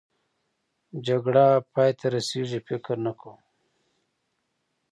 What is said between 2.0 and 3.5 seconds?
رسېږي؟ فکر نه کوم.